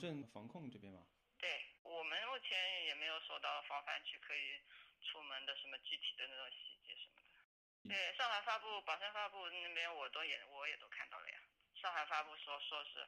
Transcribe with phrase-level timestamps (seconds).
[0.00, 1.06] 镇防控这边吗？
[1.38, 1.48] 对
[1.82, 4.60] 我们目前也没有收到防范区可以
[5.02, 7.94] 出门的什么具体的那种细节什么的。
[7.94, 11.38] 对，上海发布、宝山发布那边我都也我也都看到了呀。
[11.74, 13.06] 上海发布说说是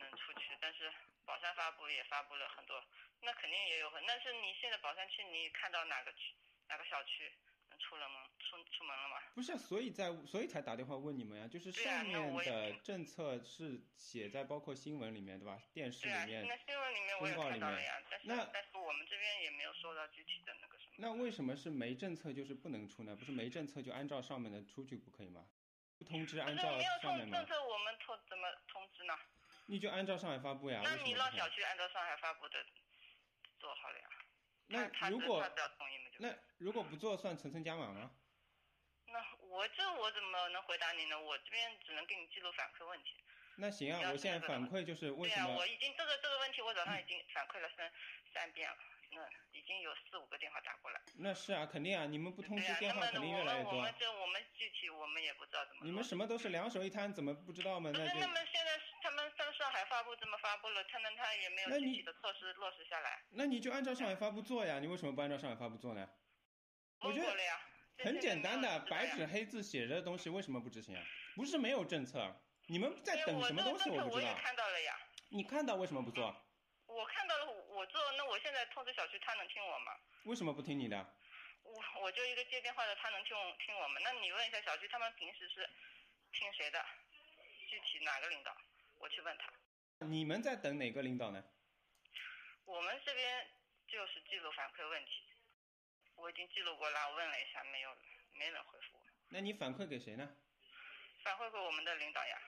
[0.00, 0.92] 能出去，但是
[1.24, 2.82] 宝山发布也发布了很多，
[3.20, 4.04] 那肯定也有很。
[4.06, 6.34] 但是你现在宝山区你看到哪个区
[6.68, 7.32] 哪个小区？
[7.78, 9.16] 出了门，出出门了吗？
[9.34, 15.58] 不是，所以在所以才打电话问你们呀，就是上面的政策是写在包括新闻里面，对吧？
[15.72, 17.94] 电视里面、那新闻里面我也看到了呀，
[18.26, 20.92] 但是但是我们这边也没有收到具体的那个什么。
[20.98, 23.16] 那为什么是没政策就是不能出呢？
[23.16, 25.46] 不是没政策就按照上面的出去不可以吗？
[25.98, 27.38] 不通知按照上面吗？
[27.38, 29.14] 政策我们通怎么通知呢？
[29.66, 30.82] 你就按照上海发布呀。
[30.84, 32.64] 那你让小区按照上海发布的
[33.58, 34.04] 做好了呀。
[34.72, 35.44] 那如果
[36.18, 38.10] 那如果不做算层层加码吗？
[39.06, 41.20] 那我这我怎么能回答你呢？
[41.20, 43.22] 我这边只能给你记录反馈问题。
[43.56, 45.46] 那行啊，我现在反馈就是为什么？
[45.46, 47.92] 对啊，我已经这个这个问题我早上已经反馈了三
[48.32, 48.76] 三遍了。
[49.14, 49.20] 那
[49.52, 51.00] 已经有四五个电话打过来。
[51.18, 53.76] 那是啊，肯定啊，你们不通知电话肯定越来越多。
[53.76, 55.84] 我们这我们具体我们也不知道怎么。
[55.84, 57.90] 你们什么都是两手一摊，怎么不知道吗？
[57.92, 63.22] 那是，那么现在他们上上海发布这么发布了，他们他也没有具体的措施落实下来。
[63.30, 66.08] 那你就按照上海发布做呀，你为什么不按照上海发布做呢？
[67.00, 67.36] 我觉得
[67.98, 71.02] 很简单的，白纸黑字写着的东西为什么不执行啊？
[71.36, 72.34] 不是没有政策，
[72.68, 73.90] 你们在等什么东西？
[73.90, 74.34] 我不知道。
[74.42, 74.96] 看到了呀。
[75.28, 76.34] 你看到为什么不做？
[76.86, 77.46] 我看到了，
[77.82, 79.90] 我做那我现在通知小区，他能听我吗？
[80.22, 80.96] 为什么不听你的？
[81.64, 84.00] 我我就一个接电话的，他能听听我们？
[84.04, 85.68] 那你问一下小区，他们平时是
[86.32, 86.78] 听谁的？
[87.68, 88.56] 具体哪个领导？
[89.00, 89.52] 我去问他。
[90.06, 91.42] 你们在等哪个领导呢？
[92.66, 93.50] 我们这边
[93.88, 95.10] 就是记录反馈问题，
[96.14, 97.90] 我已经记录过了，我问了一下，没有，
[98.34, 99.02] 没人回复我。
[99.30, 100.36] 那你反馈给谁呢？
[101.24, 102.42] 反馈给我们的领导呀。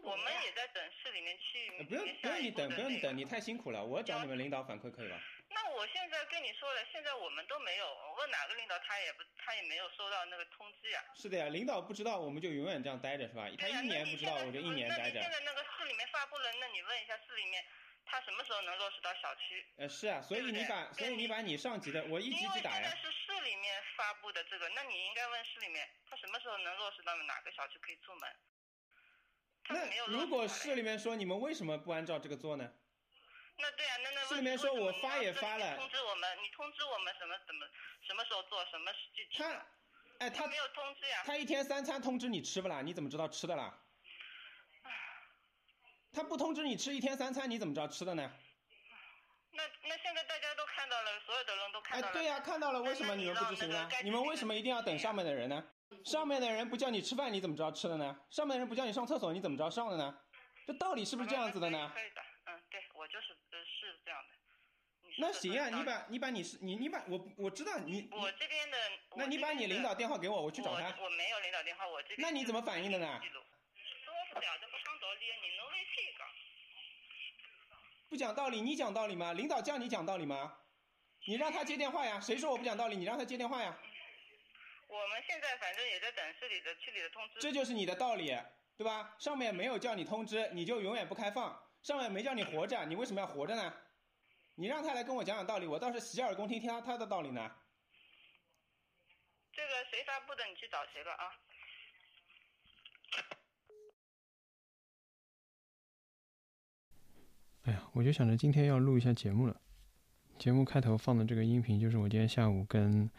[0.00, 1.84] 我们也在等市里面去。
[1.84, 3.84] 不用不用你等，不用你等，你太辛苦了。
[3.84, 5.20] 我找你们领导反馈可以吧？
[5.50, 11.04] 那我现在跟你说了，现在我们都没有问哪个领导，他也不，他也没有收到那个通知呀。
[11.14, 13.46] 是的呀，领导不知道，我们就永远这样待着是吧？
[13.58, 15.20] 他一年不知道，我就一年待着。
[15.20, 17.62] 那你现在那个市里面发布了，那你问一下市里面，
[18.06, 19.64] 他什么时候能落实到小区？
[19.76, 22.78] 呃，是啊，所以你把，所以你把你上级的，我一级级打呀。
[22.78, 28.24] 因为现在是市里面发布的这个，那你应该问市里面，他什么时候能落实到哪个小区可以出门？
[29.68, 32.68] 那如果市里面说你们为什么不按照这个做呢？
[33.58, 37.66] 那对啊，那那市里面说我发也发了，通知我们，你通知我们什么怎么
[38.06, 39.38] 什么时候做什么具体？
[39.38, 39.66] 他，
[40.18, 41.22] 哎，他没有通知呀。
[41.24, 42.80] 他一天三餐通知你吃不啦？
[42.82, 43.78] 你怎么知道吃的啦？
[46.12, 48.30] 他不通知你吃一天三餐，你怎么知道吃的呢？
[49.52, 52.10] 那那现在大家都看到了，所有的人都看到了。
[52.10, 53.88] 哎，对呀，看到了，为什么你们不执行呢？
[54.02, 55.62] 你们为什么一定要等上面的人呢？
[56.04, 58.16] 上面的人不叫你吃饭，你怎么知道吃的呢？
[58.30, 60.14] 上面的人不叫你上厕所，你怎么知道上的呢？
[60.66, 61.90] 这道理是不是这样子的呢？
[61.94, 64.28] 可以的，嗯，对我就是呃是这样的。
[65.18, 68.76] 那行啊，你把你把你是你你把我我知道你我这边的，
[69.16, 70.86] 那你把你领导电话给我，我去找他。
[71.02, 72.20] 我没有领导电话，我这边。
[72.20, 73.20] 那你怎么反应的呢？
[73.20, 76.26] 说不了，这不讲道理，你能为谁讲？
[78.08, 79.32] 不讲道理，你讲道理吗？
[79.32, 80.54] 领导叫你讲道理吗？
[81.26, 82.18] 你让他接电话呀！
[82.20, 82.96] 谁说我不讲道理？
[82.96, 83.78] 你让他接电话呀！
[84.92, 87.40] 我们现在反正也在等市里的区里的通知。
[87.40, 88.36] 这就是你的道理，
[88.76, 89.16] 对吧？
[89.18, 91.50] 上面没有叫你通知，你就永远不开放；
[91.82, 93.72] 上面没叫你活着，你为什么要活着呢？
[94.56, 97.50] 你让他来跟我讲讲道理，我倒是洗耳恭听，听他他的道理呢。
[99.50, 101.24] 这个谁发布的，你去找谁吧啊！
[107.64, 109.58] 哎呀，我就想着今天要录一下节目了。
[110.38, 113.10] 节目开头放的这个音频，就是我今天下午跟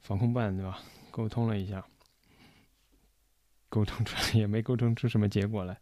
[0.00, 0.78] 防控办对吧？
[1.10, 1.84] 沟通了一下，
[3.68, 5.76] 沟通出来也没沟通出什么结果来。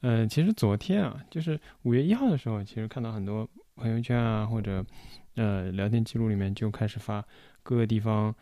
[0.00, 4.84] 嗯，其实昨天啊，就是五月一号的时候，其实看到很多朋友圈啊，或者
[5.34, 7.22] 呃聊天记录里面就开始发
[7.62, 8.34] 各个地方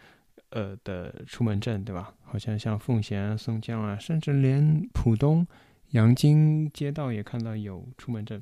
[0.50, 2.14] 呃的出门证，对吧？
[2.22, 5.44] 好像像奉贤、松江啊，甚至连浦东
[5.90, 8.40] 阳金街道也看到有出门证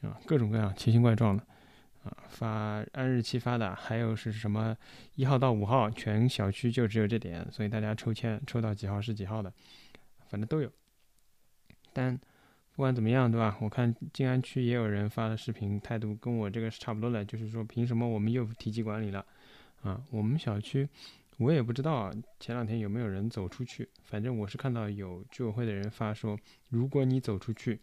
[0.00, 1.46] 啊，各种各样奇形怪状的。
[2.04, 4.76] 啊，发按日期发的，还有是什么
[5.14, 9.52] 一号到五号，全小区就只有这点，所以大家抽签抽到几号是几号的，
[10.28, 10.68] 反正都有。
[11.92, 12.18] 但
[12.74, 13.56] 不管怎么样，对吧？
[13.60, 19.24] 我看静安区也有人发了视频，态度跟我这个是差不多的，就是说凭什么我们又提及管理了？
[19.82, 20.88] 啊，我们小区
[21.36, 26.36] 我也不知道前两天有没有人走出去，反正我是看到有居委会的人发说，
[26.68, 27.78] 如果你走出去。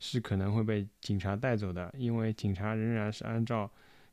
[0.00, 3.70] 是可能会被警察带走的，因为警察仍然是按照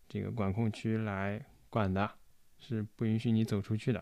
[0.08, 2.12] 这个管控区来管的，
[2.60, 4.00] 是不允许你走出去的，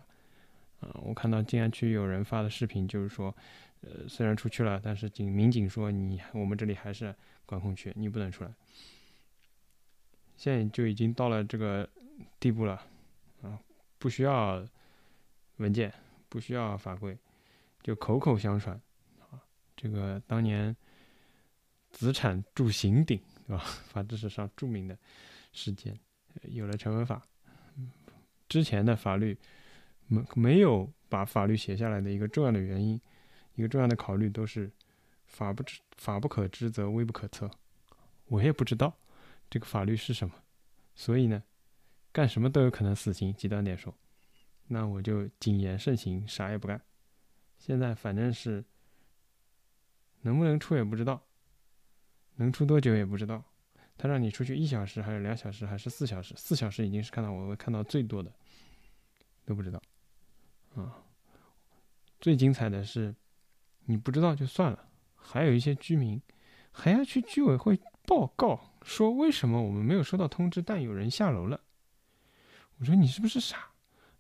[0.80, 3.34] 啊，我看到静安区有人发的视频，就是说，
[3.82, 7.14] 呃，虽然出去了，但是警民警说你我们这里还是
[7.46, 8.52] 管控区，你不能出来。
[10.36, 11.88] 现在就已经到了这个
[12.40, 12.82] 地步了，
[13.42, 13.60] 啊，
[14.00, 14.68] 不需要
[15.58, 15.94] 文件，
[16.28, 17.18] 不需要法规，
[17.82, 18.76] 就口口相传，
[19.32, 19.40] 啊，
[19.78, 20.76] 这个当年
[21.96, 23.64] 子产铸刑鼎，对吧？
[23.88, 24.98] 法制史上著名的
[25.54, 25.98] 事件，
[26.44, 27.26] 有了成文法，
[28.50, 29.38] 之前的法律
[30.08, 33.00] 没没有把法律写下来的一个重要的原因，
[33.56, 34.70] 一个重要的考虑都是
[35.26, 37.50] 法不知法不可知则微不可测，
[38.26, 38.94] 我也不知道。
[39.50, 40.36] 这个法律是什么？
[40.96, 41.42] 所以呢，
[42.12, 43.34] 干什么都有可能死刑。
[43.34, 43.96] 极端点说，
[44.68, 46.82] 那我就谨言慎行，啥也不干。
[47.58, 48.66] 现在反正是
[50.22, 51.24] 能不能出也不知道，
[52.36, 53.44] 能出多久也不知道。
[53.98, 56.34] 他让你出去一小时，还是两小时，还是四小时？
[56.38, 58.32] 四小时已经是看到我会看到最多的，
[59.46, 59.82] 都不知道。
[60.76, 61.02] 啊，
[62.20, 63.16] 最精彩的是，
[63.86, 66.22] 你不知道就算了，还有一些居民
[66.72, 68.60] 还要去居委会报告。
[68.84, 71.62] 说为什么我们没有收到通知，但有人下楼了？
[72.78, 73.70] 我说你是不是傻？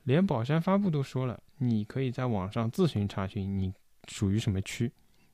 [0.03, 3.73] 连宝山发布都说了，你可以在网上自行查询你
[4.07, 4.89] 属于什么区，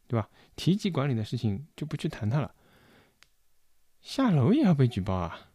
[0.08, 0.28] 对吧？
[0.56, 2.56] 提及管理的事情就不去谈它了。
[4.02, 5.52] 下楼也要被举报啊？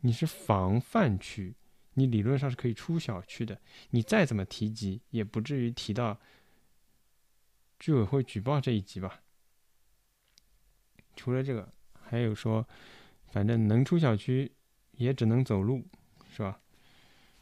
[0.00, 1.54] 你是防范区，
[1.94, 3.60] 你理论上是可以出小区的，
[3.90, 6.18] 你再怎么提及，也不至于提到
[7.78, 9.22] 居委会举报这一级吧？
[11.16, 11.72] 除了这个。
[12.02, 12.66] 还有说，
[13.28, 14.50] 反正能出小区
[14.96, 15.86] 也只能走路，
[16.28, 16.60] 是吧？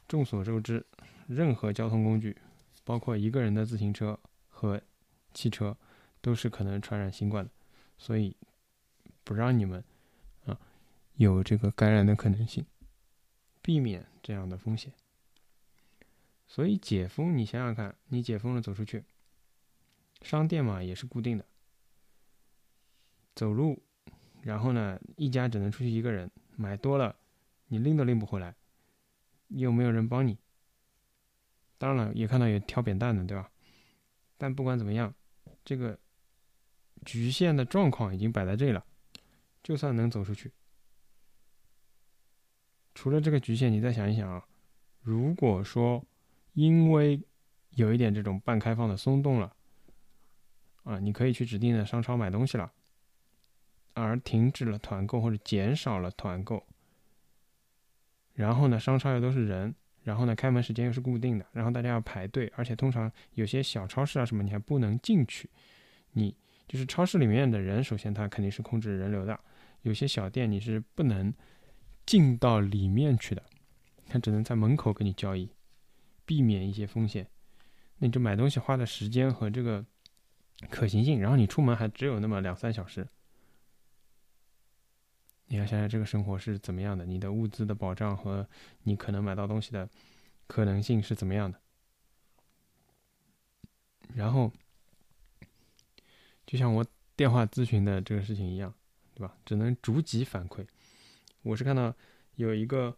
[0.07, 0.85] 众所周知，
[1.27, 2.37] 任何交通工具，
[2.85, 4.79] 包括一个人的自行车和
[5.33, 5.75] 汽车，
[6.21, 7.51] 都是可能传染新冠的，
[7.97, 8.37] 所以
[9.25, 9.83] 不让你们
[11.19, 12.65] 有这个感染的可能性，
[13.61, 14.93] 避免这样的风险。
[16.47, 19.05] 所以解封，你想想看，你解封了走出去，
[20.23, 21.45] 商店嘛也是固定的，
[23.35, 23.83] 走路。
[24.43, 27.17] 然后呢，一家只能出去一个人，买多了，
[27.67, 28.55] 你拎都拎不回来，
[29.49, 30.39] 又没有人帮你。
[31.79, 33.51] 当然了，也看到有挑扁担的，对吧？
[34.37, 35.13] 但不管怎么样，
[35.65, 35.99] 这个
[37.05, 38.87] 局限的状况已经摆在这里了。
[39.65, 40.53] 就算能走出去，
[42.99, 44.45] 除了这个局限，你再想一想啊，
[45.03, 46.05] 如果说
[46.55, 47.23] 因为
[47.71, 49.55] 有一点这种半开放的松动了，
[50.83, 52.73] 啊，你可以去指定的商超买东西了。
[53.95, 56.67] 而停止了团购或者减少了团购，
[58.35, 59.73] 然后呢，商超又都是人，
[60.03, 65.49] 然后呢，开门时间又是固定的，然后大家要排队，而且通常有些小超市啊什么，你还不能进去。
[66.15, 66.35] 你
[66.67, 69.39] 就是超市里面的人，首先他肯定是控制人流的，
[69.83, 71.33] 有些小店你是不能
[72.09, 73.45] 进到里面去的，
[74.07, 75.51] 他只能在门口跟你交易，
[76.25, 77.29] 避免一些风险。
[77.99, 79.85] 那你就买东西花的时间和这个
[80.71, 83.07] 可行性，然后你出门还只有那么两三小时。
[85.49, 88.49] 你要想想这个生活是怎么样的，你的物资的保障和
[88.85, 89.87] 你可能买到东西的
[90.47, 91.61] 可能性是怎么样的。
[94.15, 94.51] 然后，
[96.47, 98.73] 就像我电话咨询的这个事情一样，
[99.15, 99.37] 对吧？
[99.45, 100.67] 只能逐级反馈。
[101.49, 101.95] 我是看到
[102.37, 102.95] 有一个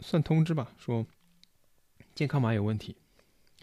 [0.00, 1.06] 算通知吧，说
[2.16, 2.96] 健康码有问题，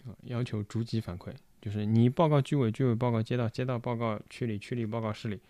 [0.06, 5.40] 啊，要求逐级反馈，就是你报告居委，居委报告街道，街道报告区里，区里报告市里。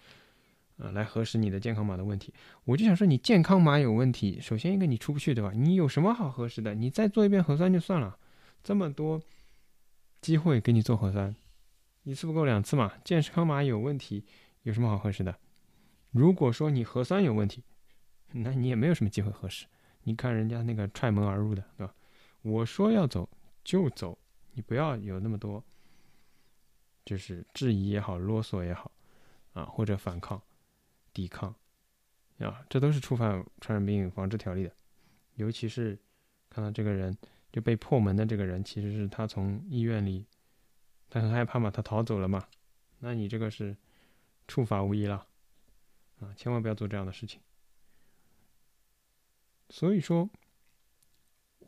[0.79, 2.35] 啊，来核实你的健康码的问题，
[2.65, 5.51] 我就想说，你健康码有问题，首先一个你出不去，对吧？
[5.55, 6.75] 你有什么好核实的？
[6.75, 8.19] 你再做一遍核酸就算了，
[8.63, 9.23] 这么多
[10.21, 11.35] 机会给你做核酸，
[12.03, 12.93] 一次不够两次嘛？
[13.05, 14.27] 健康码有问题，
[14.65, 15.39] 有什么好核实的？
[16.17, 17.63] 如果说你核酸有问题，
[18.33, 19.67] 那你也没有什么机会核实。
[20.03, 21.95] 你看人家那个踹门而入的，对吧？
[22.41, 23.29] 我说要走
[23.63, 24.17] 就走，
[24.55, 25.63] 你不要有那么多，
[27.05, 28.91] 就是质疑也好，啰嗦也好，
[29.53, 30.41] 啊，或者反抗。
[31.13, 31.55] 抵抗，
[32.39, 34.73] 啊，这都是触犯传染病防治条例的。
[35.35, 35.99] 尤其是
[36.49, 37.17] 看到这个人
[37.51, 40.27] 就被破门的这个人，其实是他从医院里，
[41.09, 42.47] 他很害怕嘛，他逃走了嘛。
[42.99, 43.77] 那你这个是
[44.47, 45.27] 触法无疑了，
[46.21, 47.41] 啊，千万不要做这样的事情。
[49.69, 50.29] 所以说，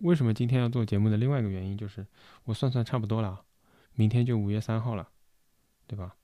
[0.00, 2.06] 为什么今天要做节目的另外一个原因，就是
[2.44, 3.44] 我算算差不多了，
[3.94, 5.10] 明天就五月三号了，
[5.86, 6.14] 对吧？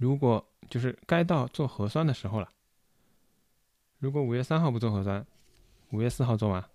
[0.00, 2.50] 如果就是该到做核酸的时候了。
[3.98, 5.26] 如果五月三号不做核酸，
[5.90, 6.68] 五月四号做完，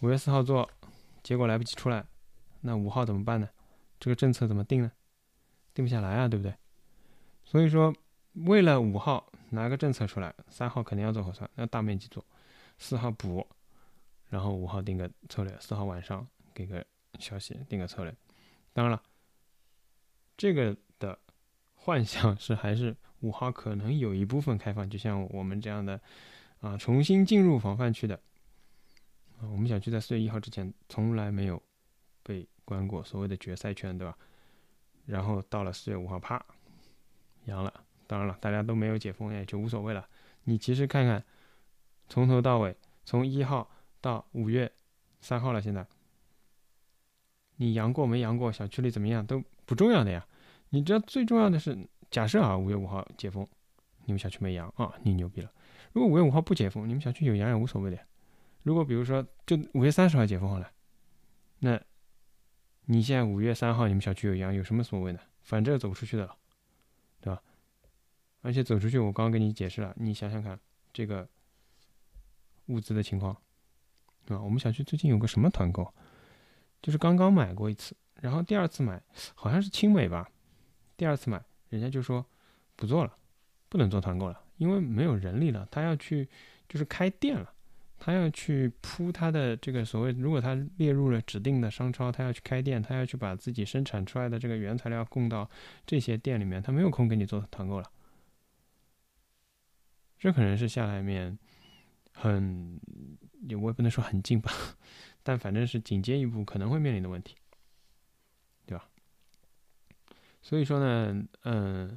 [0.00, 0.68] 五月四号做，
[1.22, 2.06] 结果来不及出来，
[2.62, 3.48] 那五号怎么办呢？
[4.00, 4.92] 这个政策怎么定呢？
[5.74, 6.54] 定不下来啊，对不对？
[7.44, 7.94] 所以说，
[8.44, 12.24] 为了五号拿个政策出来，三号肯定要做核酸，要大面积做，
[12.78, 13.46] 四号补，
[14.28, 16.84] 然后五号定个策略，四号晚上给个
[17.18, 18.14] 消息，定个策略。
[18.72, 19.02] 当然了，
[20.36, 21.18] 这个的
[21.74, 26.00] 幻想是还是五号可能有一部分开放，就像我们这样的
[26.60, 28.14] 啊，重新进入防范区的
[29.40, 31.60] 啊，我们小区在四月一号之前从来没有
[32.22, 34.16] 被关过所谓的决赛圈，对吧？
[35.06, 36.44] 然后到了四月五号，啪，
[37.46, 37.84] 阳了。
[38.08, 40.08] 当然了，大家都没有解封，也就无所谓了。
[40.44, 41.22] 你其实看看，
[42.08, 42.74] 从头到尾，
[43.04, 44.72] 从一号到五月
[45.20, 45.86] 三号了，现在，
[47.56, 50.26] 你阳过没阳过，小区里怎么样都不重要的呀。
[50.70, 51.78] 你知道最重要的是，
[52.10, 53.46] 假设啊，五月五号解封，
[54.06, 55.52] 你们小区没阳啊，你牛逼了。
[55.92, 58.02] 如果五月五号不解封，你们小区有阳也无所谓的呀。
[58.62, 60.70] 如果比如说就五月三十号解封好了，
[61.58, 61.78] 那
[62.86, 65.20] 你现在五月三号你们小区有阳有什么所谓呢？
[65.42, 66.36] 反正走不出去的了，
[68.40, 70.58] 而且走出去，我刚刚跟你解释了，你想想看，
[70.92, 71.28] 这个
[72.66, 73.32] 物资的情况，
[74.28, 75.92] 啊，我们小区最近有个什么团购，
[76.80, 79.02] 就是刚刚买过一次，然后第二次买
[79.34, 80.28] 好像是青美吧，
[80.96, 82.24] 第二次买人家就说
[82.76, 83.16] 不做了，
[83.68, 86.28] 不能做团购了，因为没有人力了，他要去
[86.68, 87.52] 就是开店了，
[87.98, 95.50] 他要去铺他的这个所谓，如果他列入了指定的商超，他要去开店，他要去把自己生产出来的这个原材料供到
[95.84, 97.90] 这些店里面，他没有空给你做团购了。
[100.18, 101.38] 这可能是下来面
[102.12, 102.80] 很
[103.48, 104.50] 也，我也不能说很近吧，
[105.22, 107.36] 但反正是紧接一步可能会面临的问题，
[108.66, 108.88] 对吧？
[110.42, 111.96] 所以说呢，嗯，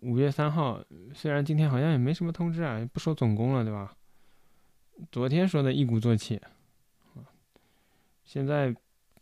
[0.00, 0.84] 五月三号
[1.14, 3.96] 虽然今天好像也没什么通知啊，不说总工了，对吧？
[5.10, 6.38] 昨天说的一鼓作气，
[8.24, 8.74] 现在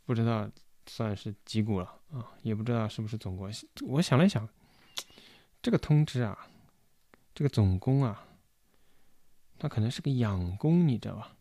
[0.04, 0.50] 不知道
[0.86, 3.48] 算是几股了啊，也不知道是不是总工。
[3.86, 4.48] 我想了想，
[5.62, 6.49] 这个通知啊。
[7.34, 8.26] 这个总工啊，
[9.58, 11.36] 他可能是个养工，你知道吧？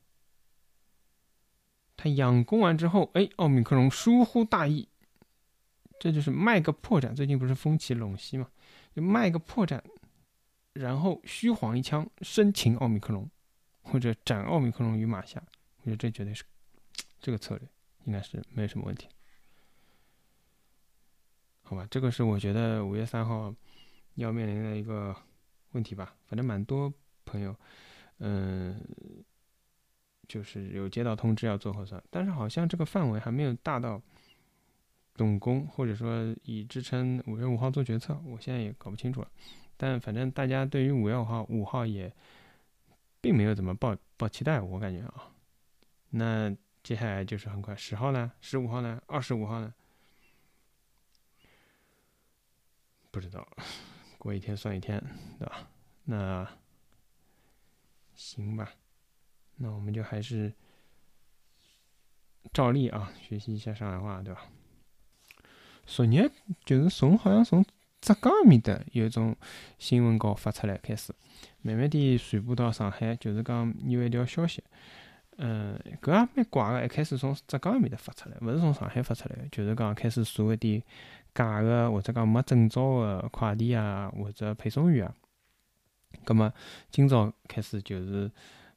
[1.98, 4.88] 他养工完之后，哎，奥密克戎疏忽大意，
[6.00, 7.14] 这就是卖个破绽。
[7.14, 8.50] 最近不是风起陇西嘛，
[8.96, 9.82] 就卖个破绽，
[10.72, 13.30] 然后虚晃一枪，生擒奥密克戎，
[13.82, 15.44] 或者斩奥密克戎于马下。
[15.80, 16.46] 我觉得这绝对是
[17.20, 17.68] 这个策略，
[18.06, 19.10] 应该是没有什么问题。
[21.64, 23.54] 好吧，这个是我觉得五月三号
[24.16, 25.14] 要面临的一个。
[25.72, 26.92] 问题吧，反正蛮多
[27.26, 27.56] 朋友，
[28.20, 28.80] 嗯，
[30.28, 34.02] 就是有接到通知要做核酸，但是好像这个范围还没有大到
[35.16, 39.30] 总工，或者说以支撑五月五号做决策，我现在也搞不清楚了。
[39.78, 42.14] 但反正大家对于五月五号五号也
[43.22, 45.32] 并没有怎么抱抱期待，我感觉啊。
[46.10, 49.74] 那接下来就是很快十号呢，十五号呢，二十五号呢，
[53.12, 53.48] 不知道。
[54.20, 55.02] 过一天算一天，
[55.40, 55.70] 对吧？
[56.04, 56.46] 那
[58.14, 58.70] 行吧，
[59.56, 60.54] 那我们就还是
[62.52, 64.42] 照例啊，学习一下上海话，对吧？
[65.86, 66.30] 昨日
[66.66, 67.64] 就是从好像从
[68.02, 69.34] 浙江面的有一种
[69.78, 71.14] 新闻稿发出来开始，
[71.62, 74.62] 慢慢地传播到上海，就是讲有一条消息，
[75.38, 80.84] 嗯，搿也蛮怪个，一开始从浙江面的发出来，勿是从上海发出来，就是讲开始所谓的。
[81.40, 85.16] 假个或者讲没证照的快递啊，或者配送员啊，
[86.26, 86.52] 葛么
[86.92, 88.30] 今朝开始就是，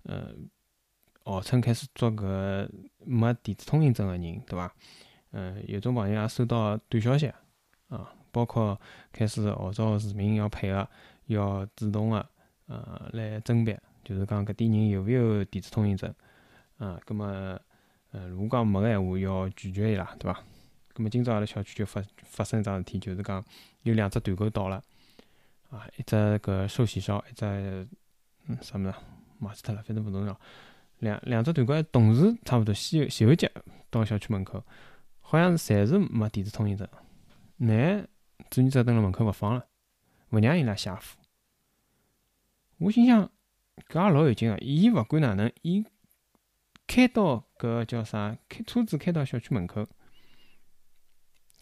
[0.05, 0.29] 呃，
[1.25, 2.69] 号称开始抓搿
[3.05, 4.73] 没电子通行证的人，对伐？
[5.33, 7.27] 嗯，有种朋友也收到短消息
[7.89, 10.89] 啊，包括开始号召市民要配合，
[11.27, 12.25] 要主动的
[12.67, 16.15] 呃来甄别，就是讲搿点人有勿有电子通行证
[16.79, 17.01] 啊？
[17.05, 17.59] 葛么，
[18.13, 20.41] 呃，如果讲没个闲话，要拒绝伊拉，对伐？
[20.95, 23.43] 咁么今朝阿拉小区就发发生一桩事体，就是讲
[23.83, 24.83] 有两只团购到了，
[25.71, 27.45] 啊，一只搿寿喜烧，一只
[28.47, 28.95] 嗯啥物事
[29.41, 30.39] 忘记脱了，反正勿重要。
[30.99, 33.49] 两两只团购同时差勿多先前后脚
[33.89, 34.63] 到小区门口，
[35.21, 36.87] 好像是侪是没电子通行证，
[37.57, 38.07] 乃
[38.51, 39.67] 志愿者蹲辣门口勿放了，
[40.31, 41.03] 勿让伊拉下货。
[42.79, 43.31] 我心想，
[43.89, 45.85] 搿也老有劲个，伊勿管哪能，伊
[46.87, 48.37] 开到搿叫啥？
[48.49, 49.89] 开车子开到小区门口。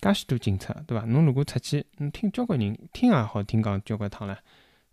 [0.00, 1.04] 介许多警察，对伐？
[1.04, 4.38] 侬如果出去，侬听交关人听也好听讲交关趟了，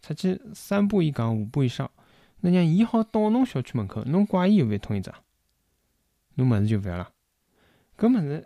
[0.02, 1.90] 出去三步一岗，五步一哨，
[2.42, 5.14] 那让伊好到侬小区门口，侬怪伊有勿通行证，
[6.36, 7.12] 侬物事就勿要了。
[7.98, 8.46] 搿物事，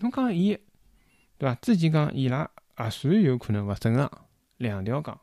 [0.00, 0.58] 侬讲伊，
[1.38, 1.54] 对伐？
[1.56, 4.10] 之前讲伊拉核酸有可能勿正常，
[4.56, 5.20] 两条杠。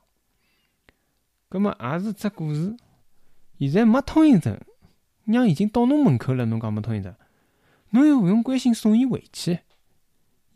[1.50, 2.78] 搿么也是只故事。
[3.60, 4.58] 现在没通行证，
[5.26, 7.14] 让已经到侬门口了，侬讲没通行证，
[7.90, 9.60] 侬又勿用关心送伊回去。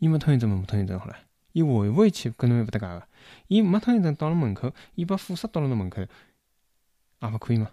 [0.04, 1.16] 伊没通行证没通行证好了，
[1.52, 3.08] 伊回勿回去跟侬又勿搭界个。
[3.48, 7.70] 伊没通行证到了门口，伊把货色到了侬门口，也勿可以吗？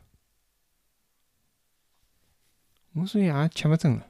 [2.94, 4.08] 我所以也吃勿准了。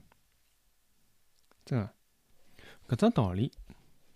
[1.66, 1.94] 真个，
[2.90, 3.52] 搿只道理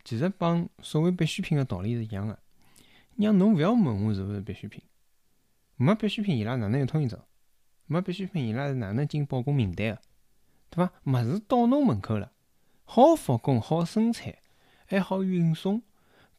[0.04, 2.38] 其实帮所谓必需品个道理是一样个。
[3.16, 4.84] 让侬勿要问我是勿是必需品，
[5.78, 7.20] 没必需品伊拉哪能有通行证？
[7.88, 10.02] 没必需品伊拉是哪能进保供名单个？
[10.70, 10.92] 对伐？
[11.06, 12.32] 物事到侬门口了，
[12.86, 14.38] 好复工、好生产，
[14.88, 15.82] 还好运送，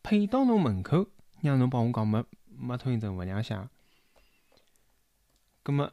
[0.03, 1.09] 配到侬门口，
[1.43, 3.69] 让侬帮我讲没没通行证勿让写。
[5.63, 5.93] 葛么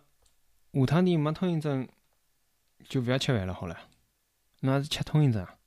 [0.71, 1.89] 下趟点没通行证
[2.87, 3.89] 就勿要吃饭了，好了，
[4.61, 5.57] 侬还是吃通行证啊？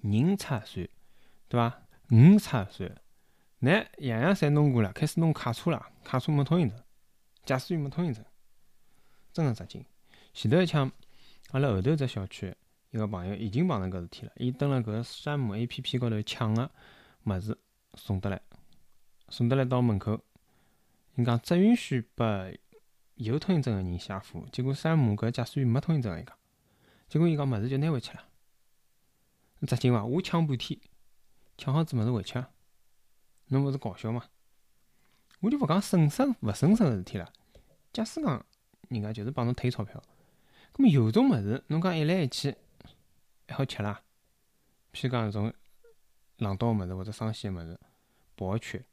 [0.00, 0.88] 人差算，
[1.48, 1.82] 对伐？
[2.08, 3.00] 鱼差算，
[3.60, 6.82] 乃样样侪弄过了，开始弄卡车了，卡车没通行证，
[7.44, 8.24] 驾驶员没通行证，
[9.32, 9.84] 真个扎劲。
[10.34, 10.90] 前头一枪，
[11.50, 12.54] 阿拉后头只小区
[12.92, 16.70] 一个朋友已经碰着搿事体了，伊登了搿山姆 A P P 高头抢个
[17.24, 17.58] 物事
[17.94, 18.40] 送得来，
[19.30, 20.20] 送得来到门口，
[21.16, 22.52] 伊讲只允许拨
[23.14, 26.36] 有通行证个人写货，结果山姆搿驾驶员没通行证，伊讲，
[27.08, 28.22] 结果伊讲物事就拿回去了，
[29.66, 30.04] 扎劲伐？
[30.04, 30.78] 我抢半天。
[31.56, 32.44] 抢好子物事回去？
[33.48, 34.24] 侬勿是搞笑吗？
[35.40, 37.32] 我就勿讲损失勿损失个事体了。
[37.92, 38.44] 假使讲
[38.88, 40.02] 人家就是帮侬退钞票，
[40.72, 42.54] 葛末有种物事侬讲一来一去
[43.52, 44.02] 好吃啦。
[44.92, 45.52] 譬如讲种
[46.38, 47.80] 冷冻个物事或者生鲜个物事，
[48.36, 48.84] 跑一圈，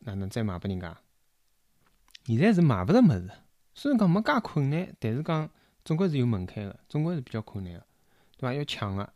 [0.00, 0.96] 哪能再卖拨人家？
[2.24, 3.30] 现在是卖勿着物事，
[3.74, 5.50] 虽然讲没介困难，但是讲
[5.84, 7.86] 总归是有门槛个，总归是比较困难个，
[8.36, 8.52] 对伐？
[8.52, 9.12] 要抢个。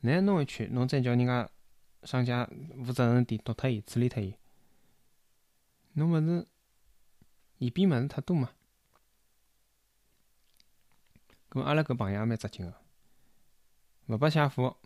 [0.00, 1.50] 侬弄回去，侬再叫人家
[2.04, 2.48] 商家
[2.84, 4.34] 负责任点，丢脱伊，处理脱伊。
[5.94, 6.46] 侬勿是
[7.58, 8.50] 嫌比物事太多嘛？
[11.56, 12.74] 咾阿拉搿朋友也蛮扎劲个，
[14.08, 14.76] 勿拨写货，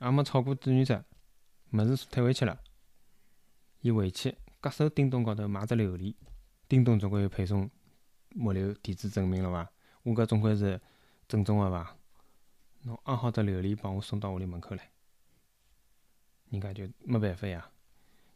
[0.00, 1.04] 也没超过志愿者，
[1.70, 2.60] 物事退回去了。
[3.82, 6.16] 伊回去，隔手叮咚高头买只琉璃，
[6.66, 7.70] 叮咚总归有配送
[8.34, 9.70] 物流电子证明了伐？
[10.02, 10.80] 我搿总归是
[11.28, 11.96] 正宗个伐？
[12.82, 14.90] 侬安好只琉璃帮我送到屋里门口来，
[16.50, 17.70] 人家就没办法呀。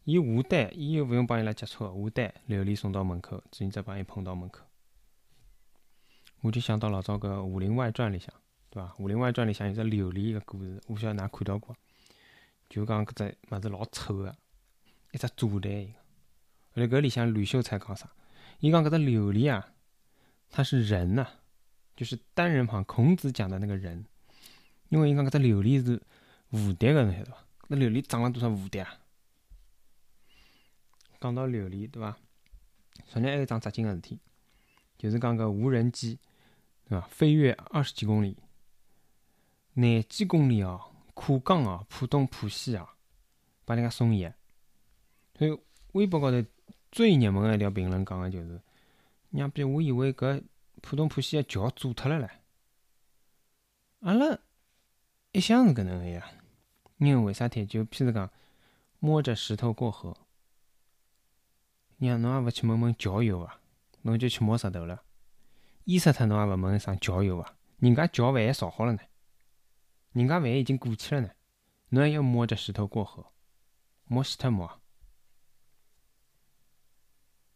[0.05, 4.65] 伊下单，伊又勿用帮伊拉接触，下单琉璃送到门口，志愿者帮伊捧到门口。
[6.47, 8.33] 我就想到老早搿《武林外传》里向，
[8.69, 8.87] 对伐？
[9.03, 11.75] 《武林外传》里向有只琉璃个故事，我晓得㑚看到过。
[12.69, 14.33] 就讲搿只物事老丑个，
[15.11, 15.91] 一只炸弹一个。
[16.71, 18.09] 后来搿里向吕秀才讲啥？
[18.61, 19.73] 伊讲搿只琉璃啊，
[20.49, 21.27] 它是人呐，
[21.97, 24.05] 就是单人旁，孔子讲的那个人。
[24.87, 26.01] 因为伊讲搿只琉璃是
[26.51, 27.45] 无敌个，侬晓得伐？
[27.67, 28.89] 那琉璃长了多少无敌啊？
[31.19, 32.17] 讲到琉璃，对伐？
[33.05, 34.17] 昨日还有桩扎劲个事体，
[34.97, 36.17] 就是讲搿无人机，
[36.89, 37.07] 对伐？
[37.07, 38.37] 飞跃二十几公里，
[39.73, 40.81] 廿几公里哦，
[41.13, 42.95] 跨江哦，浦东浦西啊，
[43.65, 44.31] 帮人家送医。
[45.37, 45.59] 所以
[45.93, 46.43] 微博高头
[46.91, 48.61] 最热门个一条评论讲个就是：
[49.29, 50.43] 娘逼，我以为搿
[50.81, 52.29] 浦东浦西个桥做脱了唻，
[53.99, 54.39] 阿拉。
[55.33, 56.25] 一向是搿能个呀，
[56.97, 57.65] 因为为啥体？
[57.65, 58.31] 就譬如讲，
[58.99, 60.17] 摸着石头过河，
[61.97, 63.59] 娘侬也勿去问问桥有伐？
[64.01, 65.03] 侬就去摸石头了，
[65.87, 67.55] 淹死脱侬也勿问一声桥有伐？
[67.79, 68.99] 人家桥万一造好了呢？
[70.11, 71.31] 人家万一已经过去了呢？
[71.89, 73.25] 侬还要摸着石头过河，
[74.05, 74.81] 摸死脱摸？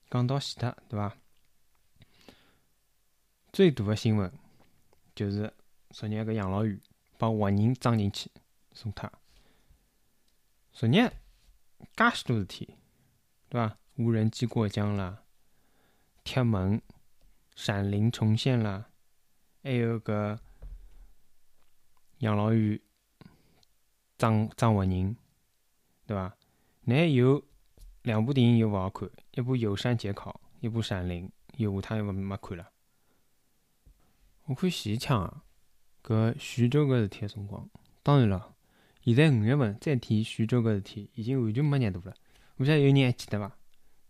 [0.10, 1.18] 讲到死脱，对伐？
[3.52, 4.32] 最大的新闻
[5.14, 5.54] 就是
[5.90, 6.80] 昨日个养老院。
[7.18, 8.32] 把活人装进去
[8.74, 9.08] 送脱。
[10.72, 11.12] 昨日介
[12.16, 12.78] 许多事体，
[13.48, 13.78] 对伐？
[13.98, 15.22] 无人机过江啦，
[16.24, 16.82] 铁门、
[17.62, 18.88] 闪灵重现了，
[19.62, 20.40] 还有个
[22.18, 22.80] 养老院
[24.18, 25.16] 装装活人，
[26.08, 26.36] 对伐？
[26.86, 27.46] 乃有
[28.02, 32.72] 两部电影又勿好看，一部《有山节考》，一部《闪灵》，又下趟又勿没看了。
[34.46, 35.44] 我看前一枪啊。
[36.04, 37.70] 搿徐州搿事体个辰光，
[38.02, 38.56] 当然了，
[39.04, 42.16] 现在五月份再提徐州搿事体，已经完全没热度了。
[42.56, 43.56] 我晓得有人还记得伐？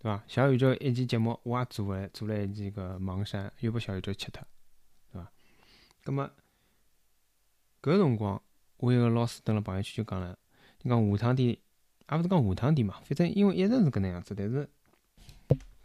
[0.02, 0.24] 对伐？
[0.28, 4.44] 小宇宙一期节目我也做了，做了一期搿盲山，又拨小宇宙吃脱，
[5.12, 5.32] 对伐？
[6.04, 6.32] 葛末
[7.82, 8.42] 搿辰光，
[8.78, 10.38] 我一个老师蹲辣朋友圈就讲了，
[10.82, 14.68] 你讲下趟点，也勿是讲下趟点嘛，反正因为一直是搿能样子，但是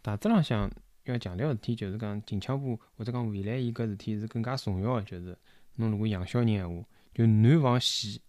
[0.01, 0.71] 大致浪向
[1.05, 5.37] 要强调个事体，就是讲近腔部或者讲未来伊搿事体是更加重要个，就是。
[5.79, 8.23] 侬如果养小人闲话，就男防西，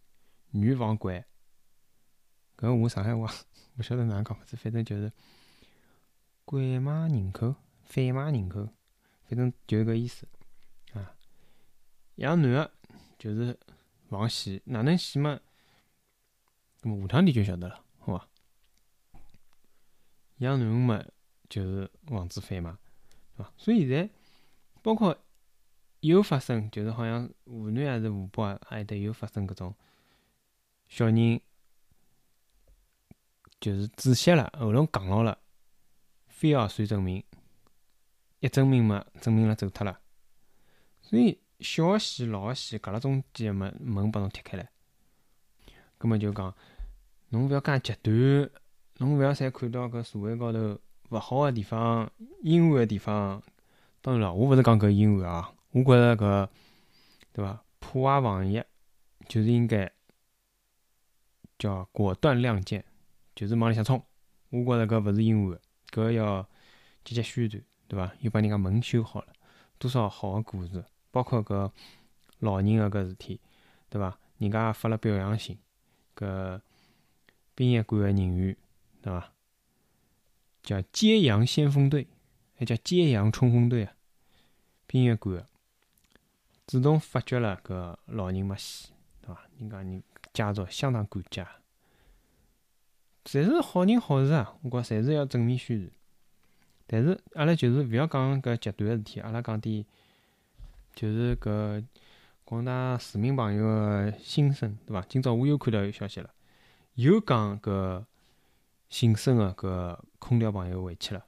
[0.52, 1.26] 女防拐。
[2.58, 3.34] 搿我上海话
[3.80, 5.10] 勿晓得哪能讲法子，反正就是
[6.48, 8.70] 拐卖人口，贩卖人口，
[9.26, 10.26] 反正就是搿意思
[10.94, 11.14] 啊。
[12.16, 12.72] 养男个
[13.20, 13.60] 就是
[14.08, 15.42] 防死，哪能死嘛？
[16.82, 18.28] 咾么下趟你就晓得了，好伐？
[20.38, 21.04] 养囡恩嘛，
[21.50, 22.72] 就是防止贩卖，
[23.36, 23.52] 对伐？
[23.58, 24.10] 所以现在
[24.82, 25.18] 包括。
[26.02, 29.76] 又发生，就是好像湖南还是湖北啊，还得又发生搿种
[30.88, 31.42] 小人
[33.60, 35.40] 就是窒息了，喉咙戆牢了，
[36.38, 37.23] 非要算证明，
[38.41, 40.00] 一证明嘛，证明了走脱了。
[41.02, 44.69] 所以小个戏、老个戏，隔了中间个门门拨侬踢开来。
[45.97, 46.54] 葛末就讲，
[47.30, 48.52] 侬勿要介极端，
[49.00, 52.08] 侬勿要侪看到搿社会高头勿好个地方、
[52.43, 53.41] 阴暗个地方。
[54.02, 56.47] 当然了，我勿是讲搿阴暗啊，我觉着搿
[57.34, 57.63] 对伐？
[57.80, 58.63] 破坏防疫
[59.28, 59.91] 就是应该
[61.58, 62.86] 叫果断亮剑，
[63.34, 64.00] 就是往里向冲。
[64.50, 65.60] 我觉着搿勿是阴暗，
[65.91, 66.47] 搿要
[67.04, 68.12] 积极宣传，对伐？
[68.19, 69.34] 又把人家门修好了，
[69.78, 71.71] 多少好个故事，包括搿
[72.39, 73.39] 老人个搿事体，
[73.89, 74.17] 对伐？
[74.38, 75.58] 人家也发了表扬信。
[76.15, 76.62] 搿
[77.56, 78.56] 殡仪馆个人员，
[79.02, 79.34] 对伐？
[80.63, 82.08] 叫揭阳先锋队，
[82.56, 83.93] 还叫揭阳冲锋队啊！
[84.86, 85.45] 殡仪馆
[86.65, 88.89] 主动发掘了搿老人没死，
[89.21, 89.41] 对伐？
[89.58, 91.41] 人家人家属相当感激，
[93.28, 94.56] 侪是好人好事啊！
[94.63, 95.92] 我觉侪是要正面宣传。
[96.88, 99.86] 但是阿拉就是勿要讲搿极端个事体，阿拉讲点
[100.96, 101.84] 就是搿。
[102.50, 105.06] 广大市民朋友个心声，对伐？
[105.10, 106.30] 今朝我又看到有消息了，
[106.94, 108.06] 又讲搿
[108.88, 111.26] 姓孙个搿空调朋友回去了。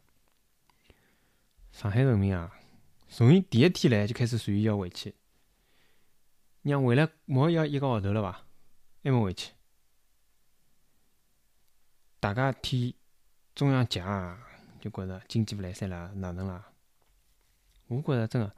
[1.73, 2.57] 上海人民啊，
[3.09, 5.13] 从伊第一天来就开始传伊要回去，
[6.61, 8.45] 娘回来毛要一个号头了伐？
[9.03, 9.51] 还没回去，
[12.19, 12.95] 大家替
[13.55, 14.37] 中央急啊，
[14.79, 16.71] 就觉着经济勿来三了，哪能啦？
[17.87, 18.55] 我觉着真个，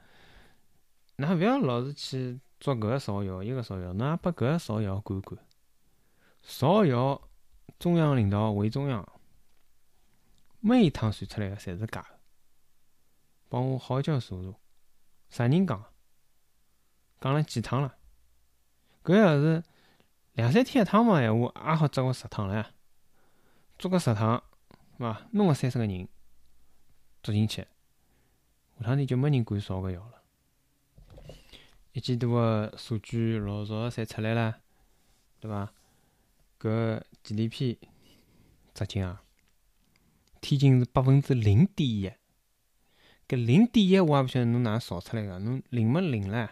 [1.18, 2.40] 㑚勿要老是去。
[2.62, 5.36] 做搿个造谣，一个造谣，㑚也拨搿个造谣管管。
[6.42, 7.20] 造谣
[7.80, 9.04] 中央领导为中央，
[10.60, 12.06] 每一趟传出来个侪是假个。
[13.48, 14.54] 帮我好叫查查，
[15.28, 15.84] 啥人讲？
[17.20, 17.96] 讲了几趟了？
[19.02, 19.64] 搿要是
[20.34, 22.64] 两三天一趟嘛闲话，也好做个十趟唻。
[23.78, 24.42] 做个十趟，
[24.96, 25.26] 是伐？
[25.32, 26.08] 弄个三十个人
[27.22, 27.62] 捉进去，
[28.78, 30.22] 下趟天就没人敢造搿谣了。
[31.92, 34.60] 一季度个数据老早侪出来了，
[35.40, 35.72] 对伐？
[36.58, 37.76] 搿 GDP
[38.72, 39.22] 值劲啊！
[40.40, 42.12] 天津是百分之零点一，
[43.28, 46.48] 搿零点一我也勿晓得侬哪能造出来个，侬零没零唻？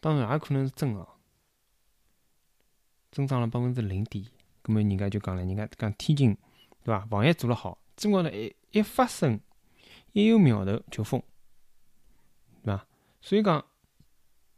[0.00, 1.06] 当然也可能是真个，
[3.10, 4.28] 增长了百分之零点一。
[4.62, 6.36] 搿么人家就讲了，人家讲天津，
[6.84, 7.04] 对伐？
[7.06, 9.40] 防疫做了好，中国呢一一发生，
[10.12, 11.22] 一有苗头就封，
[12.62, 12.86] 对伐？
[13.20, 13.64] 所以讲。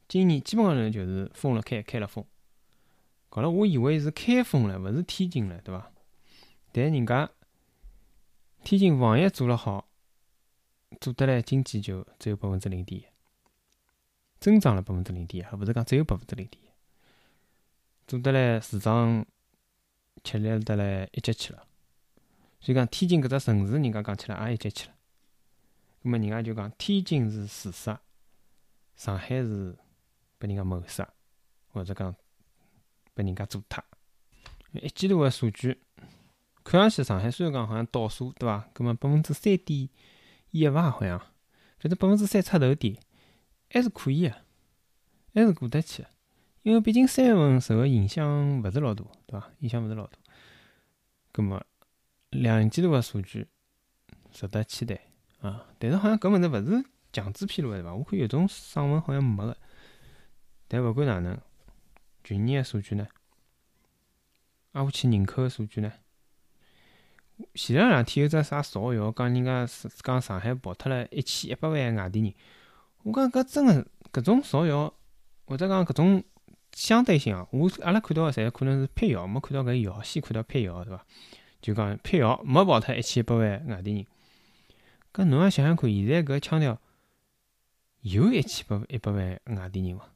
[0.07, 2.25] 今年基本上呢就是封了开，开了封。
[3.31, 5.91] 搞了，我以为是开封了，勿是天津了，对伐？
[6.73, 7.29] 但人家
[8.63, 9.89] 天津防疫做了好，
[11.01, 13.07] 做得来经济就只有百分之零点一，
[14.39, 16.69] 增长了百分之零点一，还勿是讲只有百分之零点一，
[18.07, 19.25] 做得来市场
[20.23, 21.67] 吃力得来一级去了。
[22.61, 24.95] 所以讲天津搿只城市，人家讲起来也一级去了。
[26.03, 28.01] 那么人家就讲天津是自杀，
[28.95, 29.77] 上海是。
[30.37, 31.09] 被人家谋杀，
[31.69, 32.15] 或者讲
[33.15, 33.83] 被人家做脱。
[34.73, 35.81] 一季度个数据
[36.63, 38.69] 看上去，上海虽然讲好像倒数，对伐？
[38.75, 39.89] 葛末百分之三点
[40.51, 40.91] 一伐？
[40.91, 41.19] 好像，
[41.79, 42.99] 反正百分之三出头点，
[43.71, 44.35] 还是可以个，
[45.33, 46.05] 还是过得去。
[46.65, 49.51] 因为毕竟三月份受个影响勿是老大，对伐？
[49.59, 50.19] 影响勿是老大。
[51.31, 51.63] 葛末
[52.31, 53.47] 两季度个数据
[54.33, 54.99] 值得期待
[55.41, 55.67] 啊！
[55.79, 57.95] 但是好像搿物事勿是强制披露个，对伐？
[57.95, 59.55] 我看有种省份好像没个。
[60.67, 61.39] 但勿管哪能，
[62.25, 63.07] 去年个数据呢？
[64.73, 65.93] 挨下去人口个数据呢？
[67.55, 69.69] 前两两天有只啥造谣，讲人家
[70.03, 72.33] 讲上海跑脱了一千一百万外地人。
[73.03, 74.95] 我讲搿真个搿种造谣，
[75.45, 76.25] 或者讲搿种
[76.75, 81.07] 相对性啊，我阿拉看到个侪可能是辟谣，没看到搿谣，先看到辟谣，对伐？
[81.63, 84.07] 就讲辟谣没跑脱一千一百万外地人。
[85.13, 86.81] 搿侬也想想看，现在搿腔调
[88.03, 90.11] 有一千百一百万外地人伐？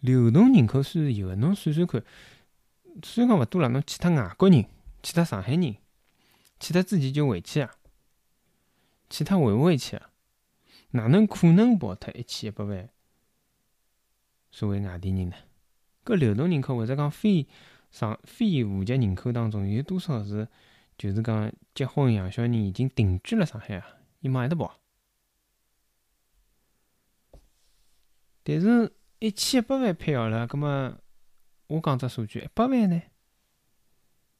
[0.00, 2.02] 流动人口虽然有个，侬算算看，
[3.02, 4.64] 虽然讲勿多了，侬去脱外国人，
[5.02, 5.76] 去脱上海人，
[6.58, 7.70] 去脱之前就回去啊，
[9.10, 10.10] 去脱回勿回去啊？
[10.92, 12.88] 哪能可能跑脱一千一百万
[14.56, 15.36] 所谓外地人呢？
[16.02, 17.46] 搿流动人口或者讲非
[17.90, 20.48] 上非户籍人口当中，有多少是
[20.96, 23.86] 就是讲结婚养小人已经定居了上海啊？
[24.20, 24.80] 伊往埃搭跑？
[28.42, 28.94] 但是。
[29.18, 30.98] 一千一百万配好了，葛么
[31.68, 33.02] 我讲只数据，一百万呢？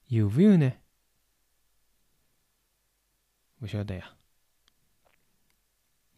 [0.09, 0.71] 有勿有呢？
[3.61, 4.15] 勿晓得呀。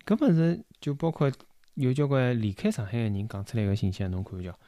[0.05, 1.31] 搿物事就包括
[1.79, 4.59] 有交关离开上海个人讲出来个信息，侬看叫。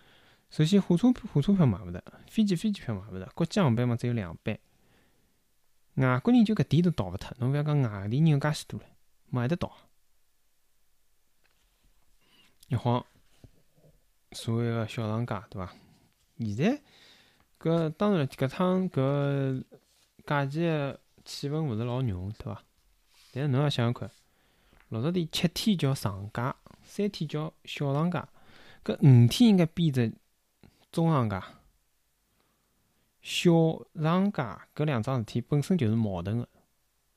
[0.48, 4.56] 首先，火车火车票买勿着，飞机飞机票买勿着，国际航班嘛只有两班。
[5.96, 8.84] 外国人就搿点都逃勿脱，侬勿要讲外地人有介许多唻，
[9.28, 9.76] 买得到。
[12.68, 13.04] 一晃，
[14.30, 15.74] 所谓个小长假，对伐？
[16.38, 16.80] 现在
[17.58, 19.64] 搿当然，搿趟搿
[20.24, 22.62] 假期个气氛勿是老浓，对伐？
[23.32, 24.08] 但是侬要想想看，
[24.90, 26.54] 六十天七天叫长假，
[26.90, 28.28] 三天叫小长假，
[28.84, 30.12] 搿五天应该变成
[30.90, 31.40] 中长假。
[33.22, 33.52] 小
[33.94, 36.48] 长假搿两桩事体本身就是矛盾个，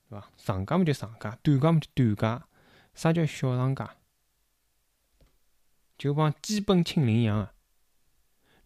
[0.09, 0.29] 对伐？
[0.37, 2.47] 长假么就长假，短假么就短假，
[2.93, 3.95] 啥叫小长假？
[5.97, 7.53] 就帮基本清零一样个，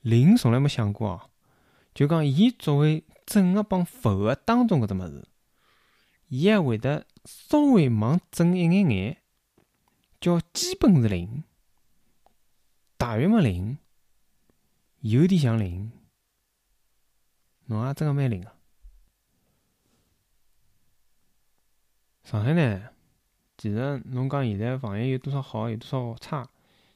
[0.01, 1.29] 零从来没想过哦。
[1.93, 5.25] 就讲伊作为正个帮负个当中搿只物事，
[6.27, 9.21] 伊还会得稍微往正一眼眼，
[10.19, 11.43] 叫基本是零，
[12.97, 13.77] 大约么零，
[14.99, 15.91] 有点像零。
[17.65, 18.51] 侬也真个蛮灵个。
[22.23, 22.89] 上海呢，
[23.57, 26.49] 其实侬讲现在防疫有多少好，有多少差？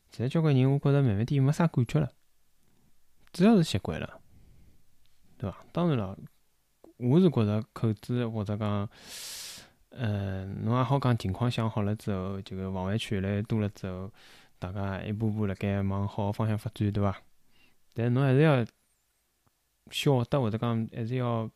[0.10, 2.12] 其实交关人，我觉着慢慢点没啥感觉了，
[3.32, 4.20] 主要是习惯了，
[5.38, 5.66] 对伐？
[5.72, 6.18] 当然了，
[6.98, 8.90] 我是觉着口子或者讲，
[9.92, 14.12] 呃，侬也好讲情况想好了之后，这个防范区越来越多了之后，
[14.58, 17.22] 大家一步步辣盖往好个方向发展，对伐？
[17.94, 18.66] 但侬还是要
[19.92, 21.50] 晓得或者讲还是要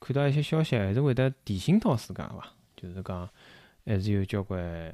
[0.00, 2.52] 看到一些消息，还是会得提醒到自家伐？
[2.76, 3.28] 就是讲
[3.84, 4.92] 还是有交关。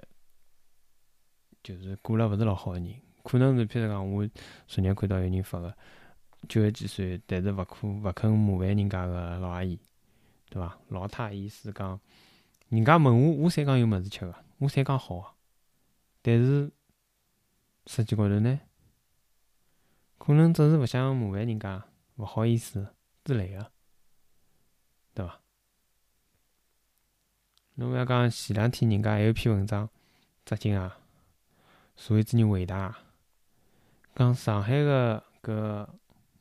[1.62, 4.29] 就是过了勿是老好个人，可能是譬如讲，我
[4.68, 5.74] 昨日看到有人发个
[6.48, 9.76] 九十几岁，但是勿可勿肯麻烦人家个老阿姨，
[10.48, 10.79] 对伐？
[10.90, 12.00] 老太意思讲，
[12.68, 15.26] 人家问我，我侪讲有物事吃个，我侪讲好个，
[16.22, 16.70] 但是
[17.87, 18.61] 实际高头呢，
[20.18, 21.85] 可能只是勿想麻烦人家，
[22.16, 23.70] 勿好意思之类个，
[25.14, 25.40] 对伐？
[27.74, 29.88] 侬勿要讲前两天人家还有篇文章，
[30.44, 30.98] 扎劲啊！
[31.94, 32.96] 所谓之人伟大，
[34.14, 35.88] 讲上海个搿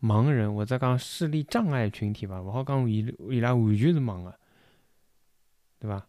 [0.01, 4.39] 盲人或者讲视力障碍群体伐，勿好讲伊伊拉完全是盲个，
[5.79, 6.07] 对伐？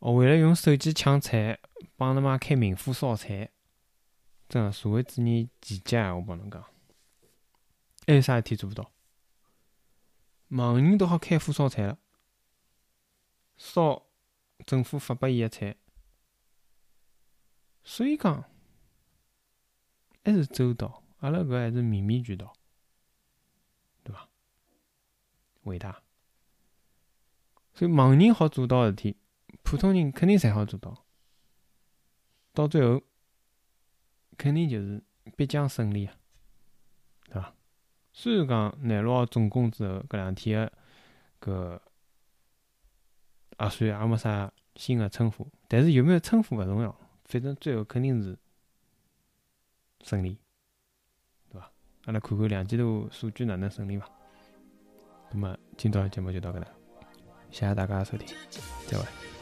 [0.00, 1.58] 哦，为了用手机抢菜，
[1.96, 3.50] 帮他妈开明火烧菜，
[4.48, 6.14] 真个社会主义奇迹啊！
[6.14, 6.62] 我帮侬讲，
[8.06, 8.92] 还有啥事体做勿到？
[10.48, 11.98] 盲人都好开火烧菜了，
[13.56, 14.06] 烧
[14.64, 15.76] 政府发拨伊个菜。
[17.82, 18.44] 所以讲，
[20.24, 22.54] 还是周到，阿拉搿还是面面俱到，
[24.04, 24.28] 对伐？
[25.64, 26.02] 伟大。
[27.74, 29.16] 所以盲人好做到个事体，
[29.62, 31.04] 普通人肯定侪好做到。
[32.52, 33.00] 到最后，
[34.36, 35.02] 肯定就是
[35.36, 36.14] 必将胜利啊，
[37.26, 37.54] 对伐？
[38.12, 40.70] 虽然讲廿六号总攻之后，搿两天
[41.38, 41.80] 个
[43.58, 46.94] 搿核酸也没啥新个称呼，但是有没有称呼勿重要。
[47.26, 48.36] 反正最后肯定是
[50.00, 50.38] 胜利，
[51.50, 51.70] 对伐？
[52.06, 54.10] 阿拉看看两季度数据哪能胜利伐？
[55.30, 56.66] 那么今朝节目就到搿搭，
[57.50, 58.36] 谢谢大家收听，
[58.86, 59.37] 再会。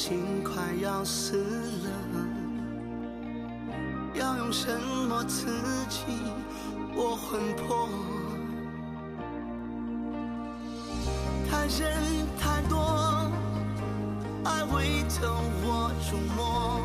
[0.00, 1.36] 心快要死
[1.82, 1.90] 了，
[4.14, 4.68] 要用什
[5.08, 5.48] 么刺
[5.88, 6.04] 激
[6.94, 7.88] 我魂魄？
[11.50, 11.84] 太深
[12.38, 13.28] 太多。
[14.44, 15.26] 爱回头
[15.64, 16.80] 我触摸，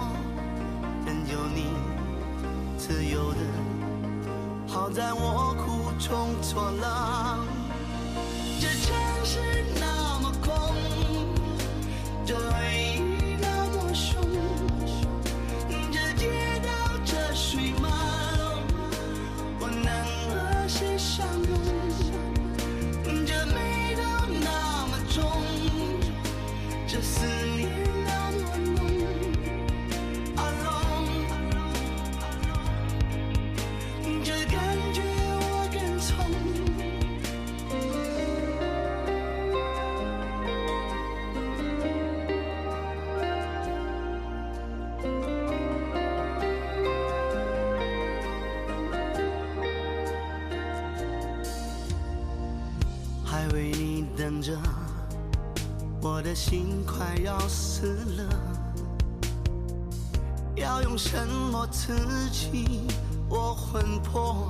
[1.05, 1.67] 任由你
[2.79, 3.37] 自由的，
[4.67, 7.37] 好在我苦中作乐。
[8.59, 9.39] 这城市
[9.79, 10.73] 那么空，
[12.25, 12.33] 这
[60.93, 61.91] 用什么刺
[62.29, 62.81] 激
[63.27, 64.47] 我魂魄？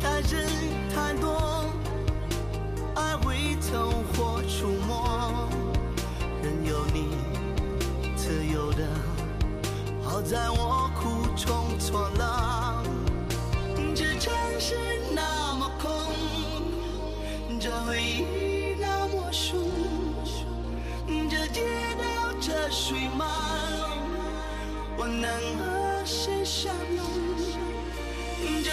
[0.00, 0.48] 太人
[0.94, 1.64] 太多，
[2.94, 5.34] 爱回走或出没，
[6.44, 7.08] 任由你
[8.14, 8.86] 自由的。
[10.04, 10.71] 好在我
[22.92, 23.26] 这水漫，
[24.98, 25.24] 我能
[25.56, 27.02] 和谁相拥？
[28.62, 28.70] 这